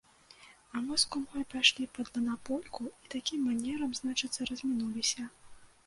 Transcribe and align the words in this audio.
А 0.73 0.81
мы 0.85 0.95
з 1.03 1.11
кумой 1.15 1.43
пайшлі 1.51 1.87
пад 1.99 2.07
манапольку 2.17 2.81
і 3.03 3.13
такім 3.15 3.47
манерам, 3.53 3.97
значыцца, 4.03 4.41
размінуліся. 4.53 5.33